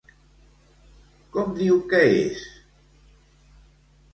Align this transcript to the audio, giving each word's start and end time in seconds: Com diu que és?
Com 1.35 1.53
diu 1.59 1.77
que 1.93 1.99
és? 2.15 2.41